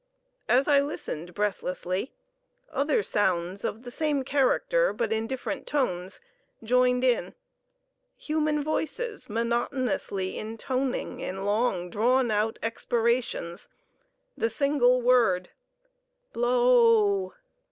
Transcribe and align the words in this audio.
As 0.49 0.67
I 0.67 0.79
listened 0.81 1.35
breathlessly 1.35 2.11
other 2.71 3.03
sounds 3.03 3.63
of 3.63 3.83
the 3.83 3.91
same 3.91 4.23
character, 4.23 4.93
but 4.93 5.11
in 5.13 5.27
different 5.27 5.67
tones, 5.67 6.19
joined 6.63 7.03
in, 7.03 7.35
human 8.17 8.63
voices 8.63 9.29
monotonously 9.29 10.39
intoning 10.39 11.19
in 11.19 11.45
long 11.45 11.91
drawn 11.91 12.31
out 12.31 12.57
expirations 12.63 13.69
the 14.35 14.49
single 14.49 15.03
word 15.03 15.49
"bl 16.33 16.45
o 16.45 16.49
o 16.49 16.57
o 16.57 16.77
o 16.77 17.23
w." 17.25 17.33